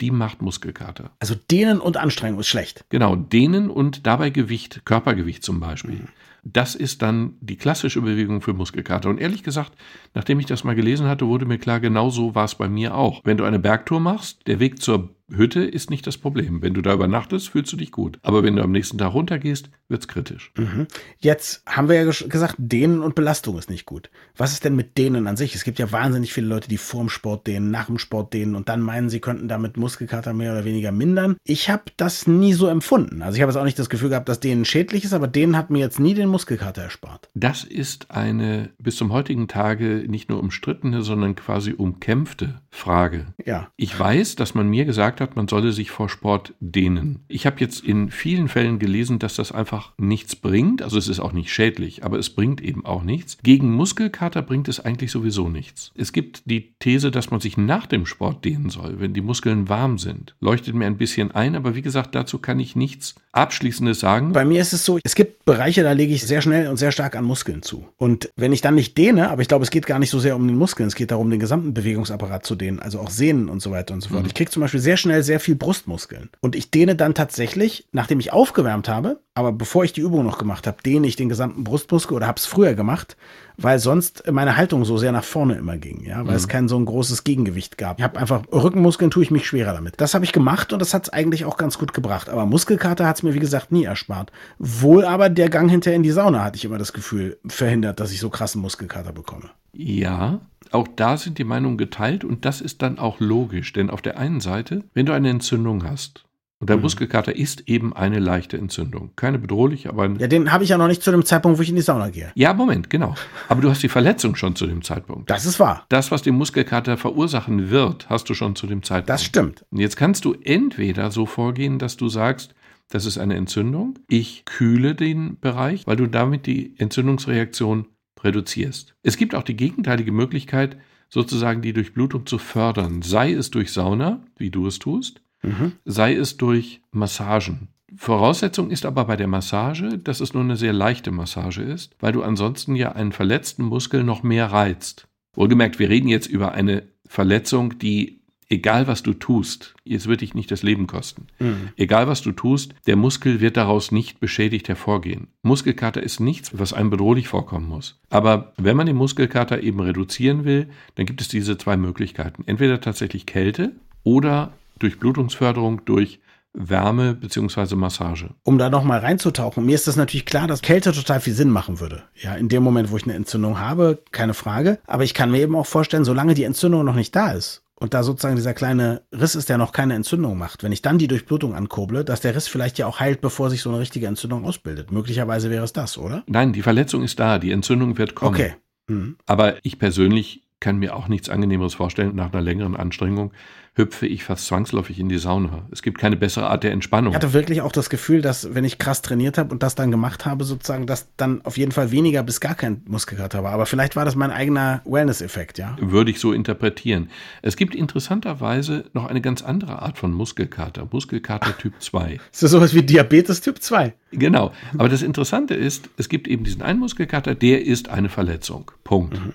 die 0.00 0.10
macht 0.10 0.42
Muskelkater. 0.42 1.12
Also 1.20 1.36
Dehnen 1.50 1.80
und 1.80 1.96
Anstrengung 1.96 2.40
ist 2.40 2.48
schlecht. 2.48 2.84
Genau, 2.88 3.14
Dehnen 3.14 3.70
und 3.70 4.06
dabei 4.06 4.30
Gewicht, 4.30 4.82
Körpergewicht 4.84 5.44
zum 5.44 5.60
Beispiel. 5.60 5.94
Mhm. 5.94 6.08
Das 6.44 6.74
ist 6.74 7.02
dann 7.02 7.34
die 7.40 7.56
klassische 7.56 8.00
Bewegung 8.00 8.40
für 8.40 8.54
Muskelkater. 8.54 9.08
Und 9.10 9.20
ehrlich 9.20 9.42
gesagt, 9.42 9.72
nachdem 10.14 10.40
ich 10.40 10.46
das 10.46 10.64
mal 10.64 10.74
gelesen 10.74 11.06
hatte, 11.06 11.26
wurde 11.26 11.46
mir 11.46 11.58
klar, 11.58 11.80
genau 11.80 12.10
so 12.10 12.34
war 12.34 12.44
es 12.44 12.54
bei 12.54 12.68
mir 12.68 12.94
auch. 12.94 13.22
Wenn 13.24 13.36
du 13.36 13.44
eine 13.44 13.58
Bergtour 13.58 14.00
machst, 14.00 14.46
der 14.46 14.60
Weg 14.60 14.80
zur 14.80 15.10
Hütte 15.30 15.64
ist 15.64 15.90
nicht 15.90 16.06
das 16.06 16.16
Problem. 16.16 16.62
Wenn 16.62 16.74
du 16.74 16.82
da 16.82 16.94
übernachtest, 16.94 17.48
fühlst 17.48 17.72
du 17.72 17.76
dich 17.76 17.92
gut. 17.92 18.18
Aber 18.22 18.42
wenn 18.42 18.56
du 18.56 18.62
am 18.62 18.72
nächsten 18.72 18.98
Tag 18.98 19.12
runtergehst, 19.12 19.70
wird's 19.88 20.08
kritisch. 20.08 20.52
Mhm. 20.56 20.86
Jetzt 21.18 21.62
haben 21.66 21.88
wir 21.88 21.96
ja 21.96 22.04
gesagt, 22.04 22.56
Dehnen 22.58 23.00
und 23.00 23.14
Belastung 23.14 23.58
ist 23.58 23.70
nicht 23.70 23.86
gut. 23.86 24.10
Was 24.36 24.52
ist 24.52 24.64
denn 24.64 24.76
mit 24.76 24.98
Dehnen 24.98 25.26
an 25.26 25.36
sich? 25.36 25.54
Es 25.54 25.64
gibt 25.64 25.78
ja 25.78 25.92
wahnsinnig 25.92 26.32
viele 26.32 26.46
Leute, 26.46 26.68
die 26.68 26.78
vorm 26.78 27.08
Sport 27.08 27.46
dehnen, 27.46 27.70
nach 27.70 27.86
dem 27.86 27.98
Sport 27.98 28.32
dehnen 28.34 28.54
und 28.54 28.68
dann 28.68 28.80
meinen, 28.80 29.08
sie 29.10 29.20
könnten 29.20 29.48
damit 29.48 29.76
Muskelkater 29.76 30.32
mehr 30.32 30.52
oder 30.52 30.64
weniger 30.64 30.92
mindern. 30.92 31.36
Ich 31.44 31.70
habe 31.70 31.84
das 31.96 32.26
nie 32.26 32.52
so 32.52 32.66
empfunden. 32.66 33.22
Also 33.22 33.36
ich 33.36 33.42
habe 33.42 33.50
jetzt 33.50 33.58
auch 33.58 33.64
nicht 33.64 33.78
das 33.78 33.90
Gefühl 33.90 34.10
gehabt, 34.10 34.28
dass 34.28 34.40
Dehnen 34.40 34.64
schädlich 34.64 35.04
ist, 35.04 35.12
aber 35.12 35.28
Dehnen 35.28 35.56
hat 35.56 35.70
mir 35.70 35.78
jetzt 35.78 36.00
nie 36.00 36.14
den 36.14 36.28
Muskelkater 36.28 36.82
erspart. 36.82 37.28
Das 37.34 37.64
ist 37.64 38.10
eine 38.10 38.70
bis 38.78 38.96
zum 38.96 39.12
heutigen 39.12 39.48
Tage 39.48 40.04
nicht 40.08 40.28
nur 40.28 40.40
umstrittene, 40.40 41.02
sondern 41.02 41.34
quasi 41.34 41.72
umkämpfte 41.72 42.60
Frage. 42.70 43.26
Ja. 43.44 43.68
Ich 43.76 43.98
weiß, 43.98 44.36
dass 44.36 44.54
man 44.54 44.68
mir 44.68 44.84
gesagt 44.84 45.17
gesagt 45.18 45.30
hat, 45.30 45.36
man 45.36 45.48
solle 45.48 45.72
sich 45.72 45.90
vor 45.90 46.08
Sport 46.08 46.54
dehnen. 46.60 47.24
Ich 47.28 47.46
habe 47.46 47.60
jetzt 47.60 47.84
in 47.84 48.10
vielen 48.10 48.48
Fällen 48.48 48.78
gelesen, 48.78 49.18
dass 49.18 49.34
das 49.34 49.52
einfach 49.52 49.92
nichts 49.98 50.36
bringt. 50.36 50.82
Also 50.82 50.96
es 50.98 51.08
ist 51.08 51.20
auch 51.20 51.32
nicht 51.32 51.52
schädlich, 51.52 52.04
aber 52.04 52.18
es 52.18 52.30
bringt 52.30 52.60
eben 52.60 52.84
auch 52.84 53.02
nichts. 53.02 53.38
Gegen 53.42 53.72
Muskelkater 53.72 54.42
bringt 54.42 54.68
es 54.68 54.80
eigentlich 54.80 55.10
sowieso 55.10 55.48
nichts. 55.48 55.92
Es 55.96 56.12
gibt 56.12 56.42
die 56.46 56.72
These, 56.78 57.10
dass 57.10 57.30
man 57.30 57.40
sich 57.40 57.56
nach 57.56 57.86
dem 57.86 58.06
Sport 58.06 58.44
dehnen 58.44 58.70
soll, 58.70 59.00
wenn 59.00 59.12
die 59.12 59.20
Muskeln 59.20 59.68
warm 59.68 59.98
sind. 59.98 60.34
Leuchtet 60.40 60.74
mir 60.74 60.86
ein 60.86 60.96
bisschen 60.96 61.32
ein, 61.32 61.56
aber 61.56 61.74
wie 61.74 61.82
gesagt, 61.82 62.14
dazu 62.14 62.38
kann 62.38 62.60
ich 62.60 62.76
nichts 62.76 63.16
Abschließendes 63.32 64.00
sagen. 64.00 64.32
Bei 64.32 64.44
mir 64.44 64.60
ist 64.60 64.72
es 64.72 64.84
so, 64.84 64.98
es 65.02 65.14
gibt 65.14 65.44
Bereiche, 65.44 65.82
da 65.82 65.92
lege 65.92 66.14
ich 66.14 66.22
sehr 66.22 66.42
schnell 66.42 66.68
und 66.68 66.76
sehr 66.76 66.92
stark 66.92 67.16
an 67.16 67.24
Muskeln 67.24 67.62
zu. 67.62 67.86
Und 67.96 68.30
wenn 68.36 68.52
ich 68.52 68.60
dann 68.60 68.74
nicht 68.74 68.96
dehne, 68.98 69.30
aber 69.30 69.42
ich 69.42 69.48
glaube, 69.48 69.64
es 69.64 69.70
geht 69.70 69.86
gar 69.86 69.98
nicht 69.98 70.10
so 70.10 70.18
sehr 70.18 70.36
um 70.36 70.46
den 70.46 70.56
Muskeln, 70.56 70.86
es 70.86 70.94
geht 70.94 71.10
darum, 71.10 71.30
den 71.30 71.40
gesamten 71.40 71.74
Bewegungsapparat 71.74 72.44
zu 72.44 72.54
dehnen, 72.54 72.78
also 72.78 73.00
auch 73.00 73.10
Sehnen 73.10 73.48
und 73.48 73.60
so 73.60 73.70
weiter 73.70 73.94
und 73.94 74.00
so 74.00 74.10
fort. 74.10 74.22
Mhm. 74.22 74.26
Ich 74.26 74.34
kriege 74.34 74.50
zum 74.50 74.60
Beispiel 74.60 74.80
sehr 74.80 74.96
schnell 74.96 75.07
schnell 75.08 75.22
sehr 75.22 75.40
viel 75.40 75.56
Brustmuskeln. 75.56 76.30
Und 76.40 76.54
ich 76.54 76.70
dehne 76.70 76.94
dann 76.94 77.14
tatsächlich, 77.14 77.88
nachdem 77.92 78.20
ich 78.20 78.32
aufgewärmt 78.32 78.88
habe, 78.88 79.20
aber 79.38 79.52
bevor 79.52 79.84
ich 79.84 79.92
die 79.92 80.00
Übung 80.00 80.24
noch 80.24 80.36
gemacht 80.36 80.66
habe, 80.66 80.82
dehne 80.84 81.06
ich 81.06 81.14
den 81.14 81.28
gesamten 81.28 81.62
Brustmuskel 81.62 82.16
oder 82.16 82.26
habe 82.26 82.38
es 82.38 82.46
früher 82.46 82.74
gemacht, 82.74 83.16
weil 83.56 83.78
sonst 83.78 84.24
meine 84.28 84.56
Haltung 84.56 84.84
so 84.84 84.98
sehr 84.98 85.12
nach 85.12 85.22
vorne 85.22 85.54
immer 85.54 85.76
ging, 85.76 86.02
ja, 86.04 86.16
weil 86.16 86.32
mhm. 86.32 86.36
es 86.38 86.48
kein 86.48 86.66
so 86.66 86.76
ein 86.76 86.84
großes 86.84 87.22
Gegengewicht 87.22 87.78
gab. 87.78 88.00
Ich 88.00 88.02
habe 88.02 88.18
einfach 88.18 88.42
Rückenmuskeln 88.50 89.12
tue 89.12 89.22
ich 89.22 89.30
mich 89.30 89.46
schwerer 89.46 89.74
damit. 89.74 89.94
Das 90.00 90.14
habe 90.14 90.24
ich 90.24 90.32
gemacht 90.32 90.72
und 90.72 90.80
das 90.80 90.92
hat 90.92 91.04
es 91.04 91.10
eigentlich 91.10 91.44
auch 91.44 91.56
ganz 91.56 91.78
gut 91.78 91.94
gebracht. 91.94 92.28
Aber 92.28 92.46
Muskelkater 92.46 93.06
hat 93.06 93.14
es 93.14 93.22
mir 93.22 93.32
wie 93.32 93.38
gesagt 93.38 93.70
nie 93.70 93.84
erspart. 93.84 94.32
Wohl 94.58 95.04
aber 95.04 95.28
der 95.28 95.50
Gang 95.50 95.70
hinterher 95.70 95.94
in 95.94 96.02
die 96.02 96.10
Sauna 96.10 96.42
hatte 96.42 96.56
ich 96.56 96.64
immer 96.64 96.78
das 96.78 96.92
Gefühl 96.92 97.38
verhindert, 97.46 98.00
dass 98.00 98.10
ich 98.10 98.18
so 98.18 98.30
krassen 98.30 98.60
Muskelkater 98.60 99.12
bekomme. 99.12 99.50
Ja, 99.72 100.40
auch 100.72 100.88
da 100.96 101.16
sind 101.16 101.38
die 101.38 101.44
Meinungen 101.44 101.78
geteilt 101.78 102.24
und 102.24 102.44
das 102.44 102.60
ist 102.60 102.82
dann 102.82 102.98
auch 102.98 103.20
logisch, 103.20 103.72
denn 103.72 103.88
auf 103.88 104.02
der 104.02 104.18
einen 104.18 104.40
Seite, 104.40 104.82
wenn 104.94 105.06
du 105.06 105.12
eine 105.12 105.30
Entzündung 105.30 105.84
hast, 105.84 106.24
und 106.60 106.70
der 106.70 106.76
mhm. 106.76 106.82
Muskelkater 106.82 107.36
ist 107.36 107.68
eben 107.68 107.92
eine 107.92 108.18
leichte 108.18 108.58
Entzündung. 108.58 109.12
Keine 109.14 109.38
bedrohliche, 109.38 109.90
aber. 109.90 110.10
Ja, 110.18 110.26
den 110.26 110.50
habe 110.50 110.64
ich 110.64 110.70
ja 110.70 110.78
noch 110.78 110.88
nicht 110.88 111.02
zu 111.02 111.12
dem 111.12 111.24
Zeitpunkt, 111.24 111.58
wo 111.58 111.62
ich 111.62 111.68
in 111.68 111.76
die 111.76 111.82
Sauna 111.82 112.10
gehe. 112.10 112.32
Ja, 112.34 112.52
Moment, 112.52 112.90
genau. 112.90 113.14
Aber 113.48 113.60
du 113.60 113.70
hast 113.70 113.82
die 113.82 113.88
Verletzung 113.88 114.34
schon 114.34 114.56
zu 114.56 114.66
dem 114.66 114.82
Zeitpunkt. 114.82 115.30
Das 115.30 115.46
ist 115.46 115.60
wahr. 115.60 115.86
Das, 115.88 116.10
was 116.10 116.22
den 116.22 116.34
Muskelkater 116.34 116.96
verursachen 116.96 117.70
wird, 117.70 118.10
hast 118.10 118.28
du 118.28 118.34
schon 118.34 118.56
zu 118.56 118.66
dem 118.66 118.82
Zeitpunkt. 118.82 119.10
Das 119.10 119.24
stimmt. 119.24 119.64
Und 119.70 119.78
jetzt 119.78 119.96
kannst 119.96 120.24
du 120.24 120.34
entweder 120.42 121.12
so 121.12 121.26
vorgehen, 121.26 121.78
dass 121.78 121.96
du 121.96 122.08
sagst, 122.08 122.54
das 122.90 123.06
ist 123.06 123.18
eine 123.18 123.36
Entzündung. 123.36 123.98
Ich 124.08 124.44
kühle 124.44 124.94
den 124.96 125.38
Bereich, 125.38 125.86
weil 125.86 125.96
du 125.96 126.06
damit 126.08 126.46
die 126.46 126.74
Entzündungsreaktion 126.78 127.86
reduzierst. 128.24 128.96
Es 129.04 129.16
gibt 129.16 129.36
auch 129.36 129.44
die 129.44 129.56
gegenteilige 129.56 130.10
Möglichkeit, 130.10 130.76
sozusagen 131.08 131.62
die 131.62 131.72
Durchblutung 131.72 132.26
zu 132.26 132.38
fördern, 132.38 133.02
sei 133.02 133.32
es 133.32 133.50
durch 133.50 133.72
Sauna, 133.72 134.24
wie 134.36 134.50
du 134.50 134.66
es 134.66 134.78
tust, 134.78 135.22
mhm. 135.42 135.72
sei 135.84 136.14
es 136.14 136.36
durch 136.36 136.80
Massagen. 136.90 137.68
Voraussetzung 137.96 138.70
ist 138.70 138.84
aber 138.84 139.06
bei 139.06 139.16
der 139.16 139.28
Massage, 139.28 139.98
dass 139.98 140.20
es 140.20 140.34
nur 140.34 140.42
eine 140.42 140.56
sehr 140.56 140.72
leichte 140.72 141.10
Massage 141.10 141.62
ist, 141.62 141.96
weil 142.00 142.12
du 142.12 142.22
ansonsten 142.22 142.76
ja 142.76 142.92
einen 142.92 143.12
verletzten 143.12 143.64
Muskel 143.64 144.04
noch 144.04 144.22
mehr 144.22 144.46
reizt. 144.52 145.08
Wohlgemerkt, 145.34 145.78
wir 145.78 145.88
reden 145.88 146.08
jetzt 146.08 146.26
über 146.26 146.52
eine 146.52 146.82
Verletzung, 147.06 147.78
die 147.78 148.18
egal 148.48 148.86
was 148.86 149.02
du 149.02 149.12
tust, 149.12 149.74
es 149.84 150.06
wird 150.06 150.20
dich 150.20 150.34
nicht 150.34 150.50
das 150.50 150.62
Leben 150.62 150.86
kosten. 150.86 151.26
Mhm. 151.38 151.70
Egal 151.76 152.08
was 152.08 152.22
du 152.22 152.32
tust, 152.32 152.74
der 152.86 152.96
Muskel 152.96 153.40
wird 153.40 153.56
daraus 153.56 153.92
nicht 153.92 154.20
beschädigt 154.20 154.68
hervorgehen. 154.68 155.28
Muskelkater 155.42 156.02
ist 156.02 156.20
nichts, 156.20 156.58
was 156.58 156.72
einem 156.72 156.90
bedrohlich 156.90 157.28
vorkommen 157.28 157.68
muss. 157.68 158.00
Aber 158.10 158.52
wenn 158.56 158.76
man 158.76 158.86
den 158.86 158.96
Muskelkater 158.96 159.62
eben 159.62 159.80
reduzieren 159.80 160.44
will, 160.44 160.68
dann 160.94 161.06
gibt 161.06 161.20
es 161.20 161.28
diese 161.28 161.58
zwei 161.58 161.76
Möglichkeiten. 161.76 162.44
Entweder 162.46 162.80
tatsächlich 162.80 163.26
Kälte 163.26 163.72
oder 164.02 164.52
durch 164.78 164.98
Blutungsförderung 164.98 165.84
durch 165.84 166.20
Wärme 166.52 167.14
bzw. 167.14 167.76
Massage. 167.76 168.30
Um 168.42 168.58
da 168.58 168.70
nochmal 168.70 169.00
reinzutauchen, 169.00 169.64
mir 169.64 169.74
ist 169.74 169.86
das 169.86 169.96
natürlich 169.96 170.26
klar, 170.26 170.46
dass 170.46 170.62
Kälte 170.62 170.92
total 170.92 171.20
viel 171.20 171.34
Sinn 171.34 171.50
machen 171.50 171.80
würde. 171.80 172.02
Ja, 172.14 172.34
in 172.34 172.48
dem 172.48 172.62
Moment, 172.62 172.90
wo 172.90 172.96
ich 172.96 173.04
eine 173.04 173.14
Entzündung 173.14 173.60
habe, 173.60 174.02
keine 174.10 174.34
Frage. 174.34 174.78
Aber 174.86 175.04
ich 175.04 175.14
kann 175.14 175.30
mir 175.30 175.40
eben 175.40 175.54
auch 175.54 175.66
vorstellen, 175.66 176.04
solange 176.04 176.34
die 176.34 176.44
Entzündung 176.44 176.84
noch 176.84 176.94
nicht 176.94 177.14
da 177.14 177.32
ist 177.32 177.62
und 177.76 177.94
da 177.94 178.02
sozusagen 178.02 178.36
dieser 178.36 178.54
kleine 178.54 179.02
Riss 179.12 179.34
ist, 179.34 179.48
der 179.48 179.58
noch 179.58 179.72
keine 179.72 179.94
Entzündung 179.94 180.36
macht, 180.36 180.62
wenn 180.62 180.72
ich 180.72 180.82
dann 180.82 180.98
die 180.98 181.06
Durchblutung 181.06 181.54
ankurble, 181.54 182.04
dass 182.04 182.20
der 182.20 182.34
Riss 182.34 182.48
vielleicht 182.48 182.78
ja 182.78 182.86
auch 182.86 182.98
heilt, 182.98 183.20
bevor 183.20 183.50
sich 183.50 183.62
so 183.62 183.70
eine 183.70 183.78
richtige 183.78 184.06
Entzündung 184.06 184.44
ausbildet. 184.44 184.90
Möglicherweise 184.90 185.50
wäre 185.50 185.64
es 185.64 185.72
das, 185.72 185.96
oder? 185.96 186.24
Nein, 186.26 186.52
die 186.52 186.62
Verletzung 186.62 187.02
ist 187.02 187.20
da, 187.20 187.38
die 187.38 187.52
Entzündung 187.52 187.98
wird 187.98 188.14
kommen. 188.14 188.34
Okay. 188.34 188.54
Mhm. 188.88 189.16
Aber 189.26 189.64
ich 189.64 189.78
persönlich 189.78 190.42
kann 190.60 190.78
mir 190.78 190.96
auch 190.96 191.08
nichts 191.08 191.28
Angenehmeres 191.28 191.74
vorstellen 191.74 192.14
nach 192.16 192.32
einer 192.32 192.42
längeren 192.42 192.76
Anstrengung, 192.76 193.32
hüpfe 193.78 194.06
ich 194.06 194.24
fast 194.24 194.46
zwangsläufig 194.46 194.98
in 194.98 195.08
die 195.08 195.18
Sauna. 195.18 195.62
Es 195.70 195.82
gibt 195.82 195.98
keine 195.98 196.16
bessere 196.16 196.50
Art 196.50 196.64
der 196.64 196.72
Entspannung. 196.72 197.12
Ich 197.12 197.16
hatte 197.16 197.32
wirklich 197.32 197.62
auch 197.62 197.70
das 197.70 197.88
Gefühl, 197.88 198.20
dass 198.20 198.54
wenn 198.54 198.64
ich 198.64 198.78
krass 198.78 199.02
trainiert 199.02 199.38
habe 199.38 199.52
und 199.52 199.62
das 199.62 199.76
dann 199.76 199.92
gemacht 199.92 200.26
habe, 200.26 200.44
sozusagen, 200.44 200.86
dass 200.86 201.06
dann 201.16 201.42
auf 201.44 201.56
jeden 201.56 201.70
Fall 201.70 201.92
weniger 201.92 202.24
bis 202.24 202.40
gar 202.40 202.56
kein 202.56 202.82
Muskelkater 202.86 203.44
war. 203.44 203.52
Aber 203.52 203.66
vielleicht 203.66 203.94
war 203.94 204.04
das 204.04 204.16
mein 204.16 204.32
eigener 204.32 204.82
Wellness-Effekt, 204.84 205.58
ja? 205.58 205.76
Würde 205.80 206.10
ich 206.10 206.18
so 206.18 206.32
interpretieren. 206.32 207.08
Es 207.40 207.56
gibt 207.56 207.74
interessanterweise 207.74 208.84
noch 208.94 209.06
eine 209.06 209.20
ganz 209.20 209.42
andere 209.42 209.80
Art 209.80 209.96
von 209.96 210.12
Muskelkater. 210.12 210.88
Muskelkater 210.90 211.56
Typ 211.56 211.74
2. 211.78 212.18
Ist 212.32 212.42
das 212.42 212.50
sowas 212.50 212.74
wie 212.74 212.82
Diabetes 212.82 213.40
Typ 213.40 213.62
2? 213.62 213.94
Genau. 214.10 214.52
Aber 214.76 214.88
das 214.88 215.02
Interessante 215.02 215.54
ist, 215.54 215.88
es 215.96 216.08
gibt 216.08 216.26
eben 216.26 216.42
diesen 216.42 216.62
einen 216.62 216.80
Muskelkater, 216.80 217.36
der 217.36 217.64
ist 217.64 217.88
eine 217.90 218.08
Verletzung. 218.08 218.72
Punkt. 218.82 219.14
Mhm. 219.14 219.34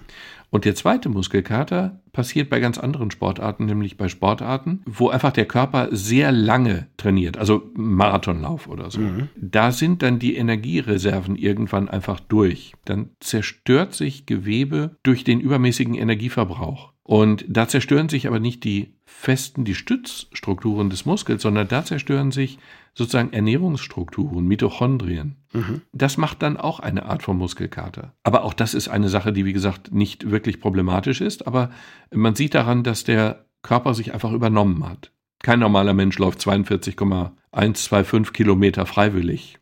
Und 0.54 0.66
der 0.66 0.76
zweite 0.76 1.10
Muskelkater 1.10 2.00
passiert 2.12 2.52
bei 2.52 2.60
ganz 2.60 2.78
anderen 2.78 3.10
Sportarten, 3.10 3.66
nämlich 3.66 3.98
bei 3.98 4.08
Sportarten, 4.08 4.84
wo 4.86 5.10
einfach 5.10 5.32
der 5.32 5.48
Körper 5.48 5.88
sehr 5.90 6.32
lange 6.32 6.90
trainiert, 6.96 7.38
also 7.38 7.72
Marathonlauf 7.74 8.68
oder 8.68 8.92
so. 8.92 9.00
Mhm. 9.00 9.30
Da 9.36 9.72
sind 9.72 10.04
dann 10.04 10.20
die 10.20 10.36
Energiereserven 10.36 11.38
irgendwann 11.38 11.90
einfach 11.90 12.20
durch. 12.20 12.74
Dann 12.86 13.10
zerstört 13.20 13.96
sich 13.96 14.28
Gewebe 14.28 14.96
durch 15.02 15.24
den 15.24 15.40
übermäßigen 15.40 15.96
Energieverbrauch. 15.96 16.93
Und 17.04 17.44
da 17.50 17.68
zerstören 17.68 18.08
sich 18.08 18.28
aber 18.28 18.40
nicht 18.40 18.64
die 18.64 18.94
festen, 19.06 19.66
die 19.66 19.76
Stützstrukturen 19.76 20.90
des 20.90 21.06
Muskels, 21.06 21.42
sondern 21.42 21.68
da 21.68 21.84
zerstören 21.84 22.32
sich 22.32 22.60
sozusagen 22.94 23.34
Ernährungsstrukturen, 23.34 24.46
Mitochondrien. 24.46 25.36
Mhm. 25.52 25.82
Das 25.92 26.18
macht 26.18 26.42
dann 26.42 26.56
auch 26.58 26.80
eine 26.80 27.06
Art 27.06 27.24
von 27.24 27.38
Muskelkater. 27.38 28.14
Aber 28.24 28.44
auch 28.44 28.54
das 28.54 28.74
ist 28.74 28.88
eine 28.88 29.10
Sache, 29.10 29.34
die, 29.34 29.44
wie 29.44 29.54
gesagt, 29.54 29.94
nicht 29.94 30.32
wirklich 30.32 30.62
problematisch 30.62 31.20
ist. 31.20 31.46
Aber 31.46 31.72
man 32.12 32.36
sieht 32.36 32.56
daran, 32.56 32.84
dass 32.84 33.04
der 33.04 33.46
Körper 33.64 33.94
sich 33.94 34.14
einfach 34.14 34.32
übernommen 34.32 34.88
hat. 34.88 35.12
Kein 35.42 35.60
normaler 35.60 35.94
Mensch 35.94 36.18
läuft 36.20 36.40
42,125 36.42 38.32
Kilometer 38.32 38.86
freiwillig. 38.86 39.60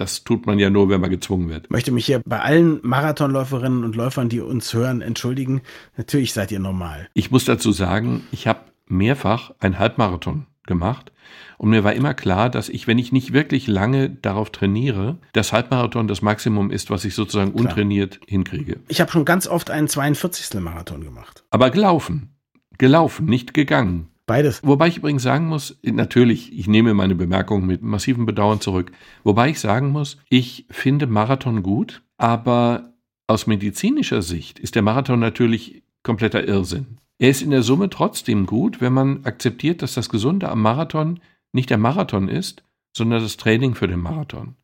Das 0.00 0.24
tut 0.24 0.46
man 0.46 0.58
ja 0.58 0.70
nur, 0.70 0.88
wenn 0.88 1.02
man 1.02 1.10
gezwungen 1.10 1.50
wird. 1.50 1.66
Ich 1.66 1.70
möchte 1.70 1.92
mich 1.92 2.06
hier 2.06 2.22
bei 2.24 2.40
allen 2.40 2.80
Marathonläuferinnen 2.82 3.84
und 3.84 3.94
Läufern, 3.94 4.30
die 4.30 4.40
uns 4.40 4.72
hören, 4.72 5.02
entschuldigen. 5.02 5.60
Natürlich 5.98 6.32
seid 6.32 6.50
ihr 6.50 6.58
normal. 6.58 7.10
Ich 7.12 7.30
muss 7.30 7.44
dazu 7.44 7.70
sagen, 7.70 8.22
ich 8.32 8.46
habe 8.46 8.60
mehrfach 8.86 9.50
ein 9.58 9.78
Halbmarathon 9.78 10.46
gemacht. 10.66 11.12
Und 11.58 11.68
mir 11.68 11.84
war 11.84 11.92
immer 11.92 12.14
klar, 12.14 12.48
dass 12.48 12.70
ich, 12.70 12.86
wenn 12.86 12.96
ich 12.96 13.12
nicht 13.12 13.34
wirklich 13.34 13.66
lange 13.66 14.08
darauf 14.08 14.48
trainiere, 14.48 15.18
das 15.34 15.52
Halbmarathon 15.52 16.08
das 16.08 16.22
Maximum 16.22 16.70
ist, 16.70 16.88
was 16.88 17.04
ich 17.04 17.14
sozusagen 17.14 17.52
klar. 17.52 17.66
untrainiert 17.66 18.20
hinkriege. 18.26 18.80
Ich 18.88 19.02
habe 19.02 19.12
schon 19.12 19.26
ganz 19.26 19.46
oft 19.46 19.70
einen 19.70 19.86
42. 19.86 20.58
Marathon 20.60 21.04
gemacht. 21.04 21.44
Aber 21.50 21.68
gelaufen. 21.68 22.34
Gelaufen, 22.78 23.26
nicht 23.26 23.52
gegangen. 23.52 24.08
Beides. 24.26 24.60
Wobei 24.62 24.88
ich 24.88 24.98
übrigens 24.98 25.22
sagen 25.22 25.48
muss, 25.48 25.78
natürlich, 25.82 26.56
ich 26.56 26.68
nehme 26.68 26.94
meine 26.94 27.14
Bemerkung 27.14 27.66
mit 27.66 27.82
massivem 27.82 28.26
Bedauern 28.26 28.60
zurück. 28.60 28.92
Wobei 29.24 29.50
ich 29.50 29.60
sagen 29.60 29.90
muss, 29.90 30.18
ich 30.28 30.66
finde 30.70 31.06
Marathon 31.06 31.62
gut, 31.62 32.02
aber 32.16 32.92
aus 33.26 33.46
medizinischer 33.46 34.22
Sicht 34.22 34.58
ist 34.58 34.74
der 34.74 34.82
Marathon 34.82 35.20
natürlich 35.20 35.82
kompletter 36.02 36.46
Irrsinn. 36.46 36.98
Er 37.18 37.30
ist 37.30 37.42
in 37.42 37.50
der 37.50 37.62
Summe 37.62 37.90
trotzdem 37.90 38.46
gut, 38.46 38.80
wenn 38.80 38.92
man 38.92 39.24
akzeptiert, 39.24 39.82
dass 39.82 39.94
das 39.94 40.08
Gesunde 40.08 40.48
am 40.48 40.62
Marathon 40.62 41.20
nicht 41.52 41.70
der 41.70 41.78
Marathon 41.78 42.28
ist, 42.28 42.62
sondern 42.96 43.22
das 43.22 43.36
Training 43.36 43.74
für 43.74 43.88
den 43.88 44.00
Marathon. 44.00 44.54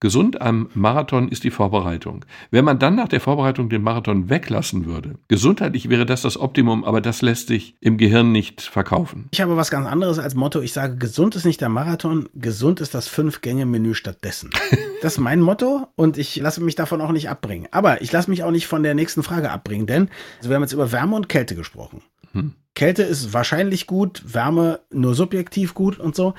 Gesund 0.00 0.42
am 0.42 0.68
Marathon 0.74 1.28
ist 1.28 1.44
die 1.44 1.50
Vorbereitung. 1.50 2.24
Wenn 2.50 2.64
man 2.64 2.78
dann 2.78 2.94
nach 2.94 3.08
der 3.08 3.20
Vorbereitung 3.20 3.70
den 3.70 3.82
Marathon 3.82 4.28
weglassen 4.28 4.84
würde, 4.84 5.14
gesundheitlich 5.28 5.88
wäre 5.88 6.04
das 6.04 6.22
das 6.22 6.38
Optimum, 6.38 6.84
aber 6.84 7.00
das 7.00 7.22
lässt 7.22 7.48
sich 7.48 7.76
im 7.80 7.96
Gehirn 7.96 8.32
nicht 8.32 8.60
verkaufen. 8.60 9.28
Ich 9.30 9.40
habe 9.40 9.56
was 9.56 9.70
ganz 9.70 9.86
anderes 9.86 10.18
als 10.18 10.34
Motto. 10.34 10.60
Ich 10.60 10.72
sage, 10.72 10.96
gesund 10.96 11.36
ist 11.36 11.46
nicht 11.46 11.60
der 11.60 11.68
Marathon, 11.68 12.28
gesund 12.34 12.80
ist 12.80 12.94
das 12.94 13.08
Fünf-Gänge-Menü 13.08 13.94
stattdessen. 13.94 14.50
das 15.02 15.14
ist 15.14 15.20
mein 15.20 15.40
Motto 15.40 15.86
und 15.96 16.18
ich 16.18 16.36
lasse 16.36 16.62
mich 16.62 16.74
davon 16.74 17.00
auch 17.00 17.12
nicht 17.12 17.30
abbringen. 17.30 17.68
Aber 17.70 18.02
ich 18.02 18.12
lasse 18.12 18.28
mich 18.28 18.42
auch 18.42 18.50
nicht 18.50 18.66
von 18.66 18.82
der 18.82 18.94
nächsten 18.94 19.22
Frage 19.22 19.50
abbringen, 19.50 19.86
denn 19.86 20.10
also 20.38 20.50
wir 20.50 20.56
haben 20.56 20.62
jetzt 20.62 20.72
über 20.72 20.92
Wärme 20.92 21.16
und 21.16 21.28
Kälte 21.28 21.54
gesprochen. 21.54 22.02
Hm. 22.32 22.52
Kälte 22.74 23.04
ist 23.04 23.32
wahrscheinlich 23.32 23.86
gut, 23.86 24.22
Wärme 24.34 24.80
nur 24.90 25.14
subjektiv 25.14 25.72
gut 25.72 25.98
und 25.98 26.14
so. 26.14 26.34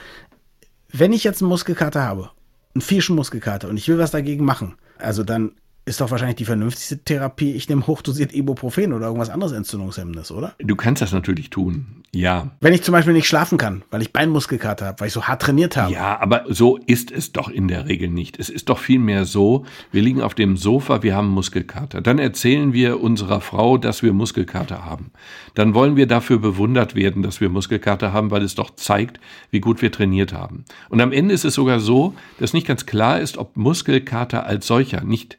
Wenn 0.91 1.13
ich 1.13 1.24
jetzt 1.24 1.41
einen 1.41 1.50
Muskelkater 1.50 2.03
habe 2.03 2.29
einen 2.75 2.82
fischen 2.82 3.15
Muskelkater 3.15 3.70
und 3.70 3.77
ich 3.77 3.88
will 3.88 3.98
was 3.98 4.12
dagegen 4.12 4.46
machen, 4.46 4.75
also 4.98 5.24
dann 5.24 5.53
ist 5.85 6.01
doch 6.01 6.09
wahrscheinlich 6.09 6.37
die 6.37 6.45
vernünftigste 6.45 6.97
Therapie, 6.97 7.51
ich 7.51 7.69
nehme 7.69 7.85
hochdosiert 7.85 8.33
Ibuprofen 8.33 8.91
oder 8.91 9.05
irgendwas 9.05 9.29
anderes 9.29 9.51
Entzündungshemmendes, 9.53 10.31
oder? 10.31 10.55
Du 10.57 10.75
kannst 10.75 11.03
das 11.03 11.11
natürlich 11.11 11.51
tun, 11.51 12.03
ja. 12.11 12.49
Wenn 12.59 12.73
ich 12.73 12.81
zum 12.81 12.93
Beispiel 12.93 13.13
nicht 13.13 13.27
schlafen 13.27 13.59
kann, 13.59 13.83
weil 13.91 14.01
ich 14.01 14.11
Beinmuskelkater 14.11 14.87
habe, 14.87 14.99
weil 14.99 15.07
ich 15.09 15.13
so 15.13 15.25
hart 15.25 15.43
trainiert 15.43 15.77
habe. 15.77 15.93
Ja, 15.93 16.19
aber 16.19 16.45
so 16.49 16.77
ist 16.77 17.11
es 17.11 17.33
doch 17.33 17.49
in 17.49 17.67
der 17.67 17.87
Regel 17.87 18.09
nicht. 18.09 18.39
Es 18.39 18.49
ist 18.49 18.69
doch 18.69 18.79
vielmehr 18.79 19.25
so, 19.25 19.65
wir 19.91 20.01
liegen 20.01 20.21
auf 20.21 20.33
dem 20.33 20.57
Sofa, 20.57 21.03
wir 21.03 21.15
haben 21.15 21.29
Muskelkater. 21.29 22.01
Dann 22.01 22.17
erzählen 22.17 22.73
wir 22.73 23.01
unserer 23.01 23.41
Frau, 23.41 23.77
dass 23.77 24.01
wir 24.01 24.11
Muskelkater 24.11 24.85
haben. 24.85 25.11
Dann 25.53 25.75
wollen 25.75 25.97
wir 25.97 26.07
dafür 26.07 26.39
bewundert 26.39 26.95
werden, 26.95 27.21
dass 27.21 27.41
wir 27.41 27.49
Muskelkater 27.49 28.11
haben, 28.11 28.31
weil 28.31 28.41
es 28.41 28.55
doch 28.55 28.75
zeigt, 28.75 29.19
wie 29.51 29.59
gut 29.59 29.83
wir 29.83 29.91
trainiert 29.91 30.33
haben. 30.33 30.65
Und 30.89 31.01
am 31.01 31.11
Ende 31.11 31.35
ist 31.35 31.45
es 31.45 31.53
sogar 31.53 31.79
so, 31.79 32.15
dass 32.39 32.53
nicht 32.53 32.65
ganz 32.65 32.87
klar 32.87 33.19
ist, 33.19 33.37
ob 33.37 33.55
Muskelkater 33.55 34.47
als 34.47 34.65
solcher 34.65 35.03
nicht 35.03 35.37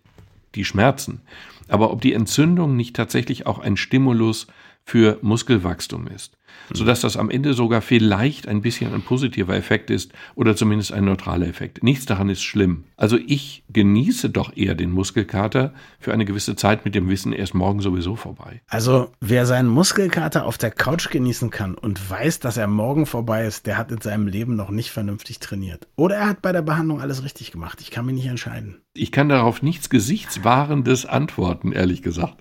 die 0.56 0.64
Schmerzen. 0.64 1.20
Aber 1.68 1.92
ob 1.92 2.00
die 2.00 2.12
Entzündung 2.12 2.76
nicht 2.76 2.96
tatsächlich 2.96 3.46
auch 3.46 3.58
ein 3.58 3.76
Stimulus 3.76 4.46
für 4.87 5.19
Muskelwachstum 5.21 6.07
ist, 6.07 6.38
sodass 6.73 7.00
das 7.00 7.16
am 7.16 7.28
Ende 7.28 7.55
sogar 7.55 7.83
vielleicht 7.83 8.47
ein 8.47 8.62
bisschen 8.62 8.95
ein 8.95 9.02
positiver 9.02 9.57
Effekt 9.57 9.90
ist 9.90 10.12
oder 10.37 10.55
zumindest 10.55 10.93
ein 10.93 11.05
neutraler 11.05 11.49
Effekt. 11.49 11.83
Nichts 11.83 12.07
daran 12.07 12.28
ist 12.28 12.45
schlimm. 12.45 12.85
Also 12.97 13.19
ich 13.19 13.64
genieße 13.69 14.31
doch 14.31 14.57
eher 14.57 14.76
den 14.76 14.93
Muskelkater 14.93 15.75
für 15.99 16.12
eine 16.12 16.25
gewisse 16.25 16.55
Zeit 16.55 16.85
mit 16.85 16.95
dem 16.95 17.09
Wissen, 17.09 17.33
er 17.33 17.43
ist 17.43 17.52
morgen 17.52 17.81
sowieso 17.81 18.14
vorbei. 18.14 18.62
Also 18.69 19.11
wer 19.21 19.45
seinen 19.45 19.69
Muskelkater 19.69 20.47
auf 20.47 20.57
der 20.57 20.71
Couch 20.71 21.11
genießen 21.11 21.50
kann 21.50 21.75
und 21.75 22.09
weiß, 22.09 22.38
dass 22.38 22.57
er 22.57 22.69
morgen 22.69 23.07
vorbei 23.07 23.45
ist, 23.45 23.66
der 23.66 23.78
hat 23.78 23.90
in 23.90 24.00
seinem 24.00 24.28
Leben 24.28 24.55
noch 24.55 24.71
nicht 24.71 24.93
vernünftig 24.93 25.40
trainiert. 25.40 25.88
Oder 25.97 26.14
er 26.14 26.28
hat 26.28 26.43
bei 26.43 26.52
der 26.52 26.62
Behandlung 26.62 27.00
alles 27.00 27.25
richtig 27.25 27.50
gemacht. 27.50 27.81
Ich 27.81 27.90
kann 27.90 28.07
mich 28.07 28.14
nicht 28.14 28.26
entscheiden. 28.26 28.83
Ich 28.95 29.11
kann 29.11 29.28
darauf 29.28 29.62
nichts 29.62 29.90
Gesichtswahrendes 29.90 31.07
antworten, 31.07 31.73
ehrlich 31.73 32.02
gesagt. 32.02 32.40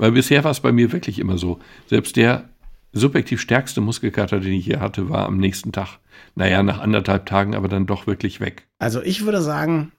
Weil 0.00 0.12
bisher 0.12 0.42
war 0.44 0.50
es 0.50 0.60
bei 0.60 0.72
mir 0.72 0.92
wirklich 0.92 1.18
immer 1.18 1.36
so. 1.36 1.60
Selbst 1.86 2.16
der 2.16 2.48
subjektiv 2.92 3.38
stärkste 3.38 3.82
Muskelkater, 3.82 4.40
den 4.40 4.54
ich 4.54 4.64
hier 4.64 4.80
hatte, 4.80 5.10
war 5.10 5.26
am 5.26 5.36
nächsten 5.36 5.72
Tag. 5.72 5.98
Naja, 6.34 6.62
nach 6.62 6.80
anderthalb 6.80 7.26
Tagen 7.26 7.54
aber 7.54 7.68
dann 7.68 7.84
doch 7.84 8.06
wirklich 8.06 8.40
weg. 8.40 8.66
Also 8.78 9.02
ich 9.02 9.26
würde 9.26 9.42
sagen, 9.42 9.92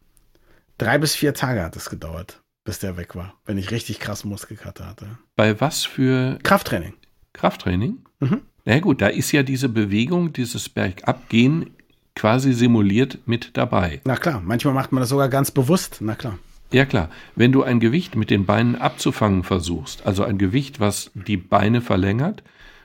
drei 0.79 0.97
bis 0.97 1.13
vier 1.13 1.35
Tage 1.35 1.61
hat 1.61 1.75
es 1.75 1.91
gedauert, 1.91 2.41
bis 2.63 2.79
der 2.79 2.97
weg 2.97 3.15
war, 3.15 3.35
wenn 3.45 3.59
ich 3.59 3.69
richtig 3.69 3.99
krass 3.99 4.25
Muskelkater 4.25 4.87
hatte. 4.87 5.19
Bei 5.35 5.61
was 5.61 5.85
für 5.85 6.39
Krafttraining? 6.41 6.95
Krafttraining? 7.33 7.99
Mhm. 8.21 8.41
Na 8.65 8.79
gut, 8.79 9.03
da 9.03 9.07
ist 9.07 9.31
ja 9.31 9.43
diese 9.43 9.69
Bewegung, 9.69 10.33
dieses 10.33 10.67
Bergabgehen 10.67 11.69
quasi 12.15 12.53
simuliert 12.53 13.19
mit 13.27 13.55
dabei. 13.55 14.01
Na 14.05 14.15
klar, 14.15 14.41
manchmal 14.43 14.73
macht 14.73 14.93
man 14.93 15.01
das 15.01 15.09
sogar 15.09 15.29
ganz 15.29 15.51
bewusst, 15.51 15.97
na 15.99 16.15
klar. 16.15 16.39
Ja 16.73 16.85
klar, 16.85 17.09
wenn 17.35 17.51
du 17.51 17.63
ein 17.63 17.79
Gewicht 17.79 18.15
mit 18.15 18.29
den 18.29 18.45
Beinen 18.45 18.75
abzufangen 18.75 19.43
versuchst, 19.43 20.05
also 20.05 20.23
ein 20.23 20.37
Gewicht, 20.37 20.79
was 20.79 21.11
die 21.13 21.37
Beine 21.37 21.81
verlängert, 21.81 22.43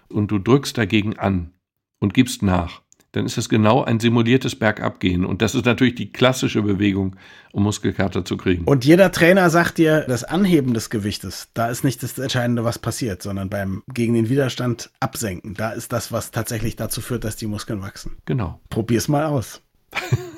und 0.08 0.30
du 0.30 0.38
drückst 0.38 0.76
dagegen 0.78 1.18
an 1.18 1.50
und 1.98 2.14
gibst 2.14 2.42
nach, 2.42 2.82
dann 3.12 3.24
ist 3.24 3.38
es 3.38 3.48
genau 3.48 3.82
ein 3.82 3.98
simuliertes 3.98 4.56
Bergabgehen. 4.56 5.24
Und 5.24 5.40
das 5.40 5.54
ist 5.54 5.64
natürlich 5.64 5.94
die 5.94 6.12
klassische 6.12 6.60
Bewegung, 6.60 7.16
um 7.50 7.62
Muskelkater 7.62 8.26
zu 8.26 8.36
kriegen. 8.36 8.64
Und 8.64 8.84
jeder 8.84 9.10
Trainer 9.10 9.48
sagt 9.48 9.78
dir, 9.78 10.04
das 10.06 10.22
Anheben 10.22 10.74
des 10.74 10.90
Gewichtes, 10.90 11.48
da 11.54 11.68
ist 11.68 11.82
nicht 11.82 12.02
das 12.02 12.18
Entscheidende, 12.18 12.64
was 12.64 12.78
passiert, 12.78 13.22
sondern 13.22 13.48
beim 13.48 13.82
gegen 13.92 14.12
den 14.12 14.28
Widerstand 14.28 14.90
absenken. 15.00 15.54
Da 15.54 15.70
ist 15.70 15.92
das, 15.92 16.12
was 16.12 16.30
tatsächlich 16.30 16.76
dazu 16.76 17.00
führt, 17.00 17.24
dass 17.24 17.36
die 17.36 17.46
Muskeln 17.46 17.80
wachsen. 17.80 18.18
Genau. 18.26 18.60
Probier's 18.68 19.08
mal 19.08 19.24
aus. 19.24 19.62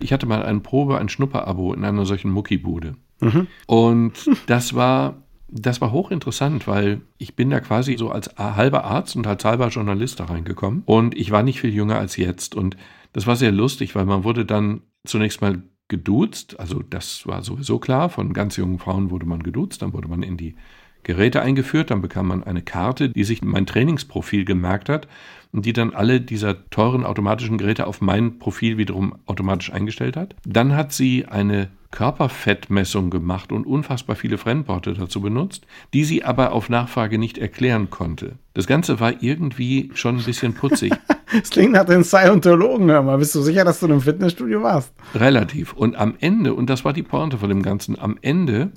Ich 0.00 0.12
hatte 0.12 0.26
mal 0.26 0.42
eine 0.42 0.60
Probe, 0.60 0.98
ein 0.98 1.08
Schnupperabo 1.08 1.72
in 1.74 1.84
einer 1.84 2.06
solchen 2.06 2.30
Muckibude. 2.30 2.94
Mhm. 3.20 3.46
Und 3.66 4.12
das 4.46 4.74
war, 4.74 5.22
das 5.48 5.80
war 5.80 5.92
hochinteressant, 5.92 6.66
weil 6.66 7.00
ich 7.18 7.34
bin 7.36 7.50
da 7.50 7.60
quasi 7.60 7.96
so 7.96 8.10
als 8.10 8.36
halber 8.36 8.84
Arzt 8.84 9.16
und 9.16 9.26
als 9.26 9.44
halber 9.44 9.68
Journalist 9.68 10.20
da 10.20 10.24
reingekommen. 10.24 10.82
Und 10.86 11.16
ich 11.16 11.30
war 11.30 11.42
nicht 11.42 11.60
viel 11.60 11.74
jünger 11.74 11.98
als 11.98 12.16
jetzt. 12.16 12.54
Und 12.54 12.76
das 13.12 13.26
war 13.26 13.36
sehr 13.36 13.52
lustig, 13.52 13.94
weil 13.94 14.04
man 14.04 14.24
wurde 14.24 14.44
dann 14.44 14.82
zunächst 15.04 15.40
mal 15.40 15.62
geduzt. 15.88 16.60
Also 16.60 16.82
das 16.88 17.26
war 17.26 17.42
sowieso 17.42 17.78
klar. 17.78 18.10
Von 18.10 18.32
ganz 18.32 18.56
jungen 18.56 18.78
Frauen 18.78 19.10
wurde 19.10 19.26
man 19.26 19.42
geduzt. 19.42 19.82
Dann 19.82 19.92
wurde 19.92 20.08
man 20.08 20.22
in 20.22 20.36
die 20.36 20.54
Geräte 21.02 21.40
eingeführt. 21.42 21.90
Dann 21.90 22.02
bekam 22.02 22.28
man 22.28 22.44
eine 22.44 22.62
Karte, 22.62 23.08
die 23.08 23.24
sich 23.24 23.42
mein 23.42 23.66
Trainingsprofil 23.66 24.44
gemerkt 24.44 24.88
hat 24.88 25.08
und 25.52 25.66
die 25.66 25.72
dann 25.72 25.94
alle 25.94 26.20
dieser 26.20 26.68
teuren 26.70 27.04
automatischen 27.04 27.58
Geräte 27.58 27.86
auf 27.86 28.00
mein 28.00 28.38
Profil 28.38 28.78
wiederum 28.78 29.14
automatisch 29.26 29.72
eingestellt 29.72 30.16
hat. 30.16 30.34
Dann 30.44 30.76
hat 30.76 30.92
sie 30.92 31.26
eine 31.26 31.68
Körperfettmessung 31.90 33.08
gemacht 33.08 33.50
und 33.50 33.66
unfassbar 33.66 34.14
viele 34.14 34.36
Fremdworte 34.36 34.92
dazu 34.92 35.22
benutzt, 35.22 35.66
die 35.94 36.04
sie 36.04 36.22
aber 36.22 36.52
auf 36.52 36.68
Nachfrage 36.68 37.18
nicht 37.18 37.38
erklären 37.38 37.88
konnte. 37.88 38.32
Das 38.52 38.66
Ganze 38.66 39.00
war 39.00 39.22
irgendwie 39.22 39.90
schon 39.94 40.18
ein 40.18 40.24
bisschen 40.24 40.54
putzig. 40.54 40.92
Das 41.30 41.50
klingt 41.50 41.72
nach 41.72 41.84
den 41.84 42.04
Scientologen, 42.04 42.88
hör 42.90 43.02
mal. 43.02 43.18
Bist 43.18 43.34
du 43.34 43.42
sicher, 43.42 43.62
dass 43.62 43.80
du 43.80 43.86
in 43.86 43.92
einem 43.92 44.00
Fitnessstudio 44.00 44.62
warst? 44.62 44.94
Relativ. 45.14 45.74
Und 45.74 45.94
am 45.94 46.14
Ende, 46.20 46.54
und 46.54 46.70
das 46.70 46.86
war 46.86 46.94
die 46.94 47.02
Pointe 47.02 47.36
von 47.36 47.50
dem 47.50 47.62
Ganzen, 47.62 47.98
am 47.98 48.16
Ende 48.22 48.72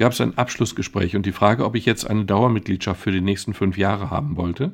gab 0.00 0.12
es 0.12 0.20
ein 0.20 0.38
Abschlussgespräch 0.38 1.14
und 1.14 1.26
die 1.26 1.32
Frage, 1.32 1.64
ob 1.64 1.76
ich 1.76 1.84
jetzt 1.84 2.08
eine 2.08 2.24
Dauermitgliedschaft 2.24 3.02
für 3.02 3.12
die 3.12 3.20
nächsten 3.20 3.52
fünf 3.52 3.76
Jahre 3.76 4.10
haben 4.10 4.36
wollte. 4.36 4.72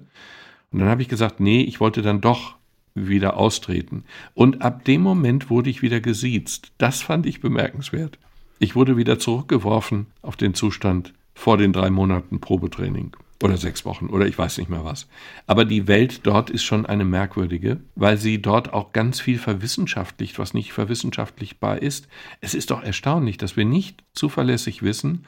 Und 0.70 0.78
dann 0.78 0.88
habe 0.88 1.02
ich 1.02 1.08
gesagt, 1.08 1.40
nee, 1.40 1.62
ich 1.62 1.80
wollte 1.80 2.00
dann 2.00 2.20
doch 2.20 2.54
wieder 2.94 3.36
austreten. 3.36 4.04
Und 4.34 4.62
ab 4.62 4.84
dem 4.84 5.00
Moment 5.02 5.50
wurde 5.50 5.68
ich 5.68 5.82
wieder 5.82 6.00
gesiezt. 6.00 6.70
Das 6.78 7.02
fand 7.02 7.26
ich 7.26 7.40
bemerkenswert. 7.40 8.18
Ich 8.60 8.76
wurde 8.76 8.96
wieder 8.96 9.18
zurückgeworfen 9.18 10.06
auf 10.22 10.36
den 10.36 10.54
Zustand 10.54 11.12
vor 11.34 11.58
den 11.58 11.72
drei 11.72 11.90
Monaten 11.90 12.40
Probetraining 12.40 13.16
oder 13.42 13.56
sechs 13.56 13.84
Wochen 13.84 14.06
oder 14.06 14.26
ich 14.26 14.38
weiß 14.38 14.58
nicht 14.58 14.70
mehr 14.70 14.84
was. 14.84 15.08
Aber 15.46 15.64
die 15.64 15.86
Welt 15.88 16.20
dort 16.24 16.50
ist 16.50 16.64
schon 16.64 16.86
eine 16.86 17.04
merkwürdige, 17.04 17.80
weil 17.94 18.16
sie 18.16 18.40
dort 18.40 18.72
auch 18.72 18.92
ganz 18.92 19.20
viel 19.20 19.38
verwissenschaftlicht, 19.38 20.38
was 20.38 20.54
nicht 20.54 20.72
verwissenschaftlichbar 20.72 21.82
ist. 21.82 22.08
Es 22.40 22.54
ist 22.54 22.70
doch 22.70 22.82
erstaunlich, 22.82 23.36
dass 23.36 23.56
wir 23.56 23.64
nicht 23.64 24.04
zuverlässig 24.12 24.82
wissen, 24.82 25.24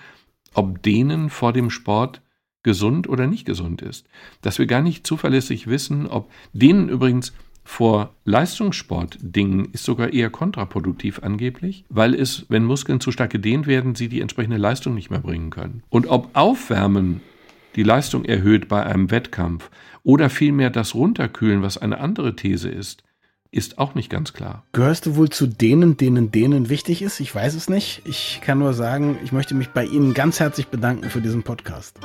ob 0.55 0.83
denen 0.83 1.29
vor 1.31 1.53
dem 1.53 1.71
Sport 1.71 2.23
gesund 2.63 3.09
oder 3.09 3.27
nicht 3.27 3.45
gesund 3.45 3.83
ist. 3.83 4.07
Dass 4.43 4.59
wir 4.59 4.67
gar 4.67 4.83
nicht 4.83 5.07
zuverlässig 5.07 5.67
wissen, 5.67 6.07
ob 6.07 6.31
denen 6.53 6.89
übrigens 6.89 7.33
vor 7.69 8.15
Leistungssportdingen 8.25 9.67
ist 9.73 9.85
sogar 9.85 10.15
eher 10.15 10.31
kontraproduktiv 10.31 11.23
angeblich, 11.23 11.85
weil 11.91 12.15
es, 12.15 12.47
wenn 12.49 12.65
Muskeln 12.65 12.99
zu 12.99 13.13
stark 13.13 13.31
gedehnt 13.31 13.67
werden, 13.67 13.95
sie 13.95 14.09
die 14.09 14.23
entsprechende 14.23 14.57
Leistung 14.57 14.95
nicht 14.95 15.11
mehr 15.11 15.21
bringen 15.21 15.51
können. 15.51 15.83
Und 15.91 16.07
ob 16.07 16.31
Aufwärmen 16.35 17.21
die 17.79 17.85
Leistung 17.85 18.25
erhöht 18.25 18.67
bei 18.67 18.85
einem 18.85 19.13
Wettkampf 19.13 19.71
oder 20.03 20.31
vielmehr 20.31 20.69
das 20.69 20.97
Runterkühlen, 20.97 21.63
was 21.63 21.79
eine 21.79 22.01
andere 22.01 22.35
These 22.35 22.69
ist, 22.69 23.05
ist 23.53 23.79
auch 23.79 23.95
nicht 23.95 24.11
ganz 24.11 24.33
klar. 24.33 24.65
Gehörst 24.73 25.07
du 25.07 25.15
wohl 25.15 25.31
zu 25.31 25.47
denen, 25.47 25.97
denen 25.97 26.33
denen 26.33 26.71
wichtig 26.71 27.03
ist? 27.03 27.21
Ich 27.21 27.33
weiß 27.33 27.55
es 27.55 27.69
nicht. 27.69 28.03
Ich 28.05 28.41
kann 28.45 28.59
nur 28.59 28.75
sagen, 28.75 29.17
ich 29.23 29.31
möchte 29.31 29.55
mich 29.55 29.69
bei 29.69 29.85
Ihnen 29.85 30.13
ganz 30.13 30.41
herzlich 30.41 30.67
bedanken 30.67 31.09
für 31.09 31.21
diesen 31.21 31.45
Podcast. 31.45 32.01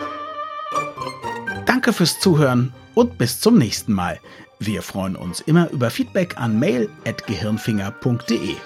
Danke 1.65 1.91
fürs 1.91 2.19
Zuhören 2.19 2.71
und 2.93 3.17
bis 3.17 3.39
zum 3.39 3.57
nächsten 3.57 3.93
Mal. 3.93 4.19
Wir 4.59 4.83
freuen 4.83 5.15
uns 5.15 5.41
immer 5.41 5.71
über 5.71 5.89
Feedback 5.89 6.37
an 6.37 6.59
mail@gehirnfinger.de. 6.59 8.57